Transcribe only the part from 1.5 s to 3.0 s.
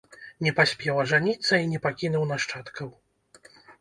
і не пакінуў нашчадкаў.